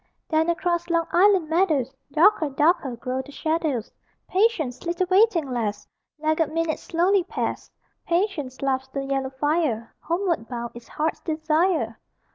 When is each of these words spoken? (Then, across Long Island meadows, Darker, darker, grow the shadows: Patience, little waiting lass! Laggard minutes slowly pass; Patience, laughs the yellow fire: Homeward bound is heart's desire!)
(Then, 0.29 0.49
across 0.49 0.89
Long 0.89 1.05
Island 1.11 1.47
meadows, 1.47 1.93
Darker, 2.11 2.49
darker, 2.49 2.95
grow 2.95 3.21
the 3.21 3.31
shadows: 3.31 3.91
Patience, 4.27 4.83
little 4.83 5.05
waiting 5.11 5.47
lass! 5.51 5.87
Laggard 6.17 6.51
minutes 6.51 6.81
slowly 6.81 7.23
pass; 7.23 7.69
Patience, 8.07 8.63
laughs 8.63 8.87
the 8.87 9.03
yellow 9.03 9.29
fire: 9.29 9.93
Homeward 9.99 10.47
bound 10.49 10.71
is 10.73 10.87
heart's 10.87 11.19
desire!) 11.19 11.99